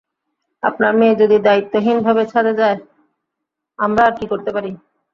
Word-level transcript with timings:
আপনার 0.63 0.93
মেয়ে 0.99 1.19
যদি 1.21 1.37
দায়িত্বহীনভাবে 1.47 2.23
ছাদে 2.31 2.53
যায়, 2.53 2.77
আমরা 3.79 4.01
আর 4.07 4.13
কি 4.19 4.25
করতে 4.31 4.49
পারি? 4.55 4.71